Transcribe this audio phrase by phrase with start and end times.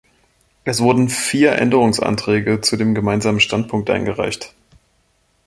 [0.63, 4.55] Es wurden vier Änderungsanträge zu dem Gemeinsamen Standpunkt eingereicht.